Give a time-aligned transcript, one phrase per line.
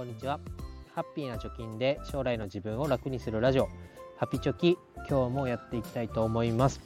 [0.00, 0.40] こんにちは。
[0.94, 3.68] ハッピーな貯金で将来の自分を楽にするラジオ。
[4.16, 6.80] ハピチョキ今日もやっていきたいと思います。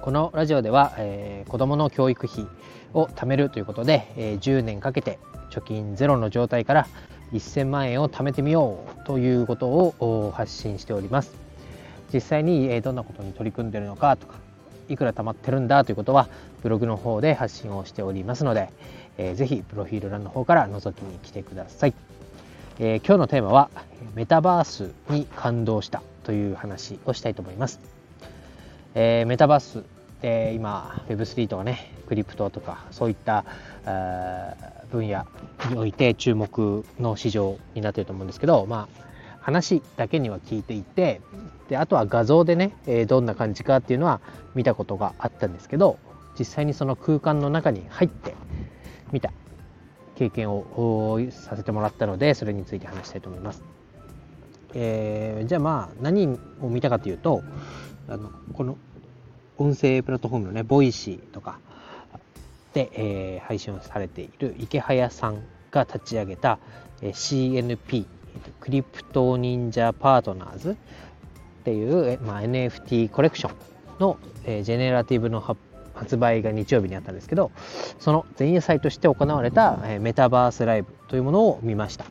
[0.00, 2.46] このラジオでは、えー、子供の教育費
[2.94, 5.18] を貯めるということで、えー、10年かけて
[5.50, 6.86] 貯金ゼロの状態から
[7.34, 11.34] 1000万円を貯めてみようということを発信しております。
[12.14, 14.36] 実際にえどんなことに取り組んでいるのかとか
[14.88, 16.30] いくら貯まってるんだということは
[16.62, 18.70] ブログの方で発信をしておりますので、
[19.18, 21.94] えー、ぜひプロフィール欄の方から覗きに来てください、
[22.78, 23.70] えー、今日のテーマは
[24.14, 27.80] メタバースに感動したという話をしたいと思います、
[28.94, 29.84] えー、メタバース
[30.22, 33.44] で今 Web3 とかねクリプトとかそういった
[34.90, 35.26] 分野
[35.70, 41.20] において注目の市場になっていると思うんですけどまあ話だけには聞いていて
[41.68, 44.20] であとは画像でね、え、どんな感じかっていうのは
[44.54, 45.98] 見たことがあったんですけど
[46.38, 48.34] 実際にその空間の中に入って
[49.12, 49.32] 見た
[50.16, 53.62] 経験をさせてもらったのでそれについて話したいと思います。
[54.74, 57.42] えー、じゃあまあ何を見たかというと
[58.08, 58.76] あのこの
[59.56, 61.58] 音声プラットフォームのね Voicy とか
[62.72, 66.58] で、えー、配信をされているイケハヤさんが立ち上げた、
[67.02, 68.06] えー、CNP
[68.60, 70.76] CryptoNinja Partners っ
[71.64, 73.54] ていう、まあ、NFT コレクション
[73.98, 75.60] の、えー、ジェネラティブの発
[76.00, 77.50] 発売が日曜日にあったんですけど
[77.98, 82.06] その前夜祭として行われた、え、メタバースライブというものを見ました。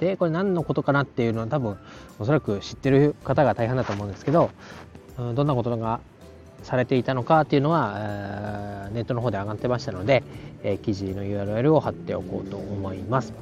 [0.00, 1.76] でこれ何のことかなっていうのは多分
[2.18, 4.50] おそらく知ってる方が大半だと思うんですけど、
[5.18, 6.00] うん、どんなことが
[6.62, 10.22] されていたのかっていうのは、ネットの方で上がってましたので、
[10.62, 13.32] え、記事の URL を貼っておこうと思います。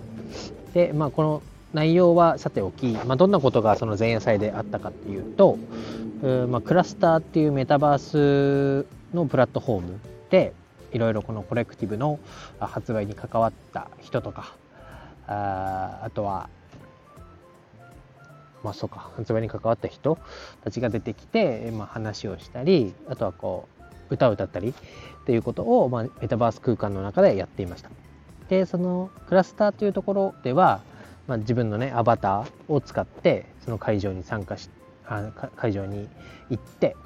[0.74, 5.58] で、まあ、この内容はさておき、まあ、どんなことがその前夜祭であったかっていうと、
[6.48, 10.00] まあ、クラスターっていうメタバースのプラットフォーム
[10.30, 10.52] で
[10.92, 12.20] いろいろこのコレクティブの
[12.60, 14.54] 発売に関わった人とか
[15.26, 16.48] ああとは
[18.62, 20.18] まあそうか発売に関わった人
[20.62, 23.68] たちが出てきて、まあ、話をしたりあとはこ
[24.10, 27.90] う歌を歌ったりっていうことを、まあ、メタバース空間の中でやっていました。
[28.48, 30.80] でそのクラスターというところでは、
[31.26, 34.70] まあ、自分のねアバターを使ってその会場に参加し
[35.04, 36.08] あ会場に
[36.50, 36.96] 行って、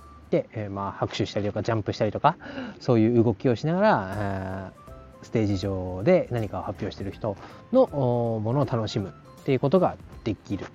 [0.52, 2.36] えー、まあ拍手したりとかジャンプしたりとか
[2.80, 7.36] そういう動きをしながら、えー、ステージ上で何かを発表してる人
[7.72, 10.66] のものを楽しむっていうことができる。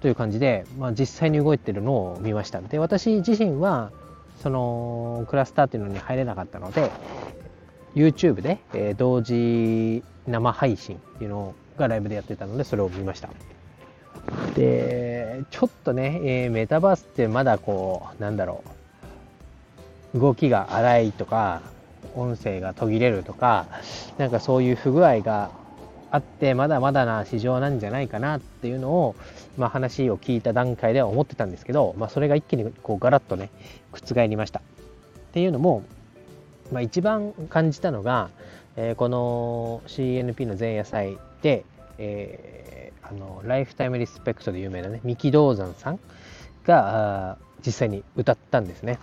[0.00, 2.60] という感じで、まあ、実際に動いてるのを見ました。
[2.60, 3.90] で私自身は
[4.42, 6.90] そのクラスターっていうのに入れなかったので
[7.96, 13.30] YouTube で、えー、同時生配信っていうのがライブでやってたのでそれを見ました。
[14.54, 15.07] で
[15.50, 18.62] ちょっとね、えー、メタバースってまだこうなんだろ
[20.14, 21.60] う動きが荒いとか
[22.14, 23.66] 音声が途切れるとか
[24.16, 25.50] なんかそういう不具合が
[26.10, 29.14] あってまだまだな市場なんじゃないかなっていうのを、
[29.58, 33.50] まあ、話を聞いた段階では思ってたんですけど、まあ、それが一気にこうガラッとね
[33.92, 34.60] 覆りました。
[34.60, 34.62] っ
[35.32, 35.82] ていうのも
[36.72, 38.30] まあ、一番感じたのが、
[38.76, 41.64] えー、この CNP の前夜祭で、
[41.98, 42.67] え、
[43.10, 46.00] あのライフタイムリスペクトで有名なね三木道山さん
[46.64, 48.98] が実際に歌ったんですね。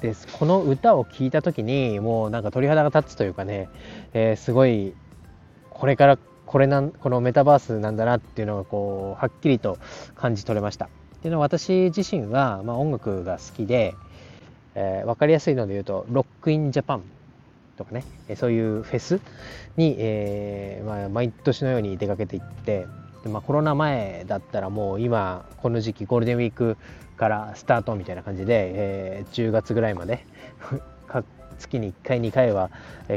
[0.00, 3.68] でこの歌を聴いた時にもうなんか鳥肌が立つというかね、
[4.12, 4.94] えー、すごい
[5.70, 9.78] これからこれなんこのメタバースなんだなっていうのがこうはっきりと
[10.16, 10.86] 感じ取れました。
[10.86, 10.88] っ
[11.22, 13.94] ていうのは私自身は、まあ、音楽が好きで、
[14.74, 17.02] えー、分かりやすいので言うとロックインジャパン
[17.76, 18.04] とかね
[18.36, 19.20] そういうフェス
[19.76, 22.86] に、えーまあ、毎年のように出かけていって、
[23.24, 26.76] まあ、コロナ前だったらもう今この時期ゴールデンウィーク
[27.16, 30.24] からスタートみたいな感じで、えー、10月ぐらいまで
[31.58, 32.70] 月に1回2回は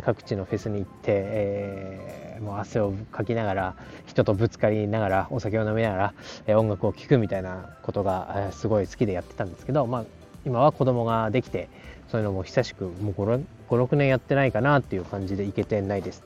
[0.04, 6.14] 各地のフェスに行って、えー、もう汗をかきながら人とぶつかりながらお酒を飲みなが
[6.48, 10.06] ら、音楽を聴くみたいなことが、すごい好きでやってたんですけど、まあ、
[10.46, 11.70] 今は子供ができて
[12.10, 16.24] そういうのも久しくもう56年やってないかなっていう感じで行けてないです。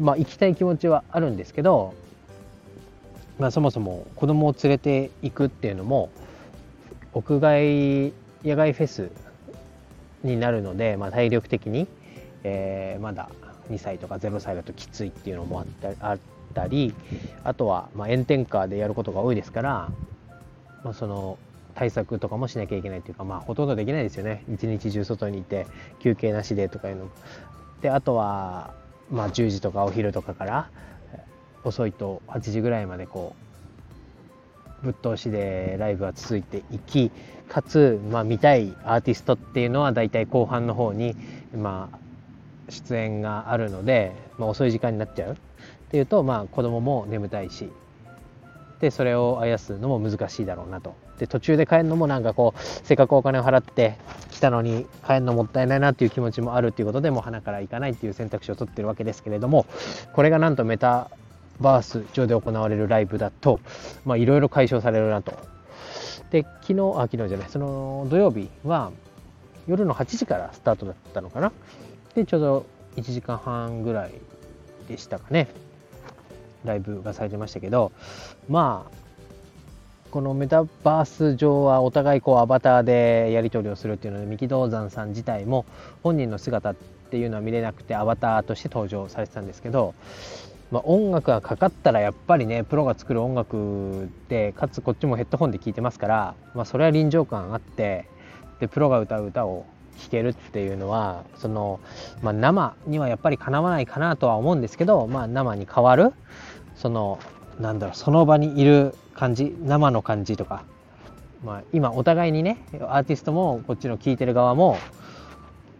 [0.00, 1.94] まあ行きたい気持ちはあるんですけど
[3.38, 6.10] まあそもそも子供を連れて行くっていうのも
[7.12, 8.12] 屋外
[8.44, 9.10] 野外フェス
[10.24, 11.86] になるので、まあ、体力的に、
[12.44, 13.28] えー、まだ
[13.70, 15.66] 2歳とか0歳だときついっていうのもあっ
[15.98, 16.18] たあっ
[16.54, 16.94] たり
[17.44, 19.88] あとはま炎天下でやることが多いですから、
[20.84, 21.38] まあ、その
[21.74, 24.44] 対策とかもしなきゃいけないというか、まあ、ほとんどできないですよね。
[24.52, 25.66] 一日中外にいて
[26.00, 27.08] 休憩なしでとかいうの
[27.80, 28.74] であとは、
[29.10, 30.70] まあ、10時とかお昼とかから
[31.64, 33.34] 遅いと8時ぐらいまでこ
[34.82, 37.10] うぶっ通しでライブが続いていき
[37.48, 41.14] かつ、まあ、見たいアーティストっていうのは大体後半の方に、
[41.54, 41.98] まあ、
[42.70, 45.32] 出演があるので、まあ、遅い時間になっちゃう。
[45.32, 45.36] っ
[45.92, 47.70] ていうとまあ子供も眠たいし。
[48.82, 50.96] でそれをあやすのも難しいだろうなと。
[51.22, 53.96] で途中で帰るのもなんかこうせっかくお金を払って
[54.32, 59.66] 来たのに帰るのもったいないなっていう気持ちもあるっていうことでもう鼻から行かないっていう選択肢を取ってるわけですけれども
[60.14, 61.10] これがなんとメタ
[61.60, 63.60] バース上で行われるライブだと
[64.16, 65.32] いろいろ解消されるなと。
[66.32, 68.90] で昨日あ昨日じゃないその土曜日は
[69.68, 71.52] 夜の8時からスタートだったのかな。
[72.16, 72.66] でちょうど
[72.96, 74.12] 1時間半ぐらい
[74.88, 75.46] でしたかね。
[76.64, 77.92] ライブがされてましたけど
[78.48, 79.01] まあ
[80.12, 85.64] このメタバース上はお互いこうアバターでやり取りをするっていうので三木道山さん自体も
[86.02, 89.94] 本人の姿っていうのは見れなくてアバターとして登場されてたんですけど、
[90.70, 98.06] まあ、音楽がかかったらやっぱりねプロが作る音楽でかつこっちもヘッドホンで聴いてますから、まあ、それは臨場感あって
[98.60, 99.64] でプロが歌う歌を
[99.98, 101.80] 聴けるっていうのはその、
[102.20, 106.12] まあ、生にはやっぱりかなわないかなとは思うんですけど、まあ、生に変わる
[106.76, 107.18] その
[107.60, 110.64] なんだろうその場にいる感じ生の感じとか、
[111.44, 112.58] まあ、今お互いにね
[112.88, 114.78] アーティストもこっちの聴いてる側も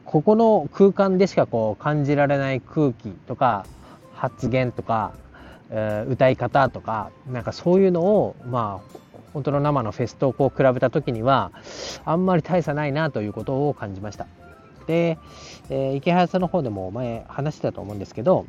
[0.04, 3.64] ここの空間でしかこう感じられない空気とか
[4.14, 5.14] 発言とか、
[5.70, 8.98] えー、歌い方とかなんかそういうのをまあ
[9.32, 11.50] 本当の生のフェスとこう比べた時には
[12.04, 14.26] あんまり大差ないなということを感じました。
[14.86, 15.18] で、
[15.70, 18.46] えー、池原さんの方でも前話してたと思うんですけど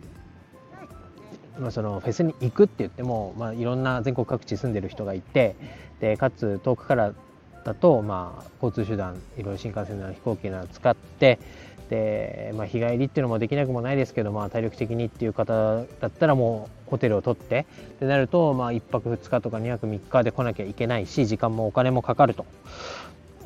[1.59, 5.55] まあ、そのフェスに行くって言っても、まあ、いろんな全国各地住んでる人がいて
[6.00, 7.13] でかつ遠くから
[7.63, 11.39] だと、まあ、交通手段いろいろ新幹線なら飛行機など使って
[11.89, 17.65] で、まあ、日帰りっていうのもできなくもないですけど、まあ、体力的にっていう方だったらもうホテルを取って
[17.95, 22.45] ってなると、まあ、1泊2日とか2泊3日で来なきゃいけないし時間もお金もかかると。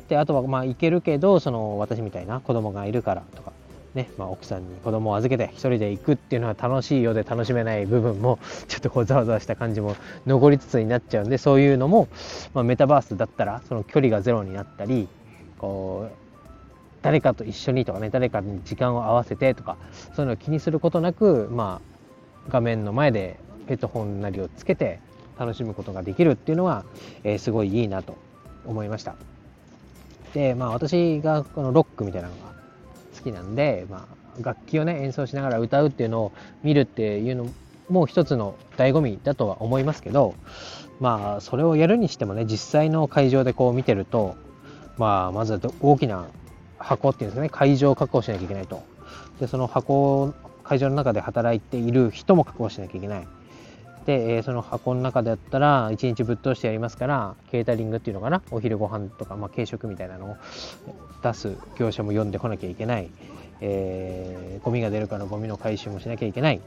[0.08, 3.52] であとはまあ行けるけどその私みたいな子供がいるからとか
[3.98, 12.06] ねまあ、奥さんに子供を預けて一人で行くっていうのは楽しいようで楽しめない部分も ちょっとこうざわざわした感じも残りつつになっちゃうんでそういうのも、
[12.54, 15.08] まあ、メタバースだったらその距離がゼロになったり
[15.58, 16.12] こう
[17.02, 19.76] 誰かと一緒にとかね誰かに時間を合わせてとか
[20.14, 21.80] そういうのを気にすることなく、ま
[22.46, 25.00] あ、画面の前でヘッドホンなりをつけて
[25.38, 26.84] 楽しむことができるっていうのは、
[27.24, 28.16] えー、すごいいいなと
[28.64, 29.16] 思いました。
[30.34, 32.57] でまあ私がこのロックみたいなのが
[33.18, 36.32] 好きなんで、まあ、楽器をね演奏しながら歌うっていうのを
[36.62, 37.48] 見るっていうの
[37.88, 40.34] も一つの醍醐味だとは思いますけど
[41.00, 44.36] まあそれをやるにしてもね実際の会場でこう見てると
[44.96, 46.26] まあまずは大きな
[46.78, 48.82] 箱っていうんですかね会場を確保しなきゃいけないと。
[49.40, 53.28] でその箱会場の中で働いている人も確保しなきゃいけない。
[54.08, 58.40] で、えー、その箱の中だったら1日ぶっ通してやりますからケータリングっていうのかな？
[58.50, 60.36] お昼ご飯とか、まあ、軽食みたいなのを
[61.22, 63.10] 出す業者も呼んでこなきゃいけない、
[63.60, 66.60] えー、ゴミが出るからゴミの回収もしなきゃいけない。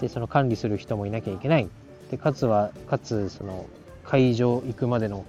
[0.00, 1.68] でその管理する人もいなきゃいけない。
[2.10, 3.66] でかつはかつその
[4.02, 5.24] 会場行くまでの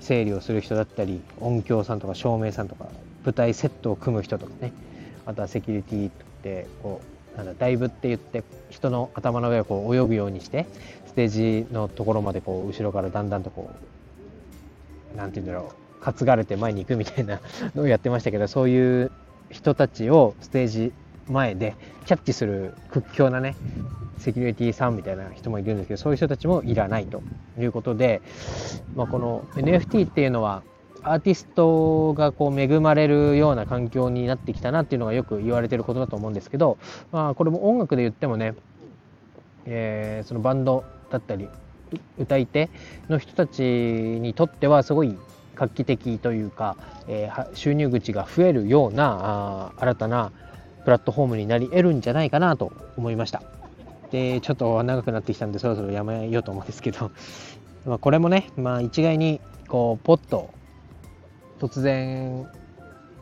[0.00, 2.86] 整理をする人だったり音響さんとか照明さんとか
[3.26, 4.72] 舞台セットを組む人とかね。
[5.26, 6.10] あとはセキュリティっ
[6.42, 10.66] てこうなんだダイブって言って人の頭の上をこう泳ぐようにして
[11.06, 13.70] ステージのところまでこう後ろからだんだんとこ
[15.14, 17.40] う何て言うんだろう担がれて前に行くみたいな
[17.76, 19.12] のをやってましたけどそういう
[19.50, 20.92] 人たちをステージ
[21.28, 23.54] 前でキャッチする屈強なね
[24.18, 27.22] セキュリティさんみたいな人もいるんですけどそういう人たちもいらないと
[27.56, 28.20] いうことで、
[28.96, 30.64] まあ、この NFT っていうのは
[31.12, 36.78] アーティストがこう恵まれるような環境になってきたなっていうのがよく言われてることだと思うんですけど、
[37.12, 38.54] まあ、これも音楽で言ってもね、
[39.66, 41.48] えー、そのバンドだったり
[42.18, 42.68] 歌い手
[43.08, 45.16] の人たちにとってはすごい
[45.54, 46.76] 画期的というか、
[47.08, 50.32] えー、収入口が増えるようなあ新たな
[50.84, 53.42] プラットフォームになり得るんじゃないかなと思いました。
[54.10, 57.10] でちょっと長くなってきたんでそろそろやめようと思うんですけど、
[57.84, 60.50] まあ、これもね、まあ、一概にこうポッと
[61.58, 62.46] 突然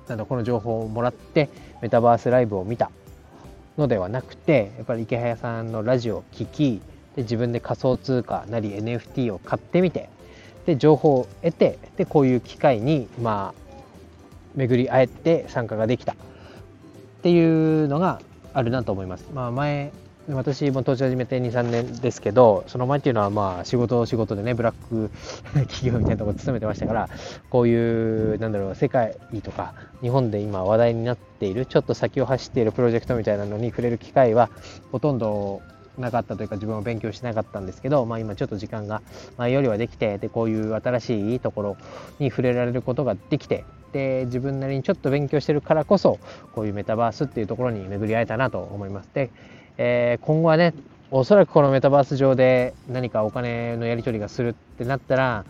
[0.09, 1.49] なんだこの情報をもらって
[1.83, 2.91] メタバースライブを見た
[3.77, 6.81] のではなくてやっぱり池早さんのラジオを聴き
[7.15, 10.09] で自分で仮想通貨なり NFT を買ってみて
[10.65, 13.67] で情報を得てでこういう機会にまあ
[14.55, 16.17] 巡り会えて参加ができたっ
[17.23, 18.21] ていうのが
[18.55, 19.27] あるなと思います。
[19.35, 19.93] まあ、前
[20.29, 25.11] 私も投資始めて23年ですけどその前っていうのはまあ仕事仕事でねブラック
[25.71, 27.09] 企業みたいなところ勤めてましたから
[27.49, 34.51] こういうなんだろう世界とか日本で今話題になっているちょっと先を走っているプロジェクトみたいなのに触れる機会は
[34.91, 35.63] ほとんど
[35.97, 39.03] なかったというか自分は勉強しなかったんですけど、まあ、今ちょっと時間が
[39.37, 41.77] 前よりはできてでこういう新しいところ
[42.19, 46.19] に触れられることができてで自分なりにちょっと勉強してるからこそ
[46.53, 49.11] こういうメタバースっていうところに巡り合えたなと思います。
[49.15, 49.31] で
[49.79, 50.75] えー、今後はね
[51.11, 55.45] おそらくこのメタバース上で何かお金のやり取りがするってなったら、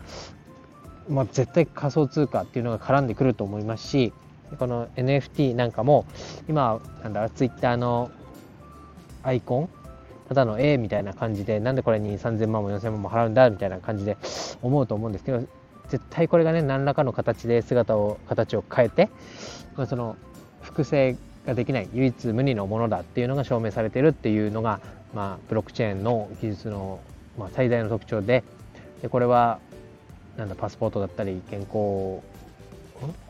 [1.09, 4.13] まあ、絶対仮想通貨っていうのが絡んでくると思いますし
[4.59, 6.05] この NFT なんかも
[6.47, 8.11] 今なんだツイッターの
[9.23, 9.69] アイコン
[10.27, 14.17] ただの A みたいな感じでなんでこれに3000万も4000万も払うんだみたいな感じで
[14.61, 15.39] 思うと思うんですけど
[15.89, 19.09] 絶対これがね何らかの形で姿を形を変えて
[19.87, 20.17] その
[20.61, 21.17] 複製
[21.47, 24.79] ができない唯一無二のものだっていうのが証明されてるっていうのが、
[25.15, 26.99] まあ、ブロックチェーンの技術の、
[27.37, 28.43] まあ、最大の特徴で
[29.01, 29.59] でこれは
[30.37, 32.21] なんだパスポートだったり健康保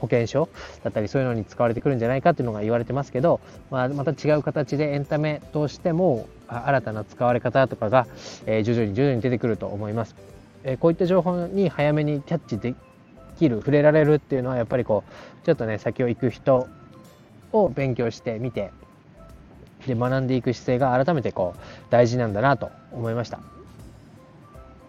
[0.03, 0.49] 険証
[0.83, 8.07] だったりそういうのに使われてくるんじゃないかっていうのが言われてますけど、まあ、また違う形でエンタメとしても新たな使われ方とかが、
[8.45, 10.15] え、徐々に徐々に出てくると思います、
[10.63, 12.75] え、こういった情報に早めにキャッチで
[13.37, 16.67] きる触れられるっていうのはやっぱりこうちょっとね先を行く人
[17.51, 18.71] を勉強してみて
[19.85, 23.39] で学んでいく姿勢が改めてこう大事なんだなと思いました。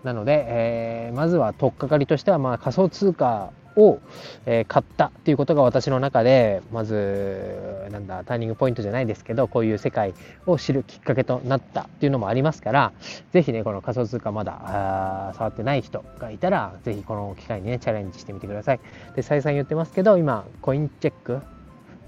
[0.04, 4.00] なので、えー、まずは取っかかりとしてはまあ仮想通貨を、
[4.46, 10.14] えー、買ったっていうことが私の中でまずなんだターニングポイントじゃないですけどこういう世界
[10.46, 12.92] を知るきっかけとなったっていうのもありますから
[13.32, 18.80] 是非ねこの仮想通貨まだ触ってない人がいたら是非この機会にねチャレンジしてみてください。
[19.14, 21.40] で再三言ってますけど今コインチェック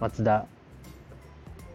[0.00, 0.46] 松田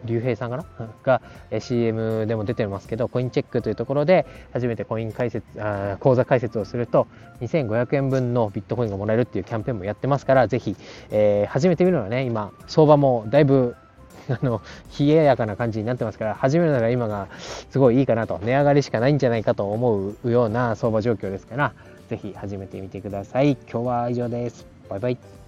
[0.04, 0.64] 竜兵さんかな？
[1.02, 1.20] が
[1.60, 7.06] CM でも出てますけどコインチェックというところで初めてコイン解説あ口座開設をすると
[7.40, 10.76] 2500円分のビットコインがもらえるっていうキャンペーンもやってますからぜひ、
[11.10, 13.74] えー、始めてみるのはね今相場もだいぶ
[14.28, 14.60] あの
[14.98, 17.28] 冷えやかな感じになってますから始めるなら今が
[17.70, 18.40] すごいいいかなと。
[18.42, 21.74] 値上がりしかないんじゃないかと思うような相場状況ですから
[22.08, 23.52] ぜひ始めてみてください。
[23.70, 24.66] 今日は以上です。
[24.88, 25.45] バイバイ。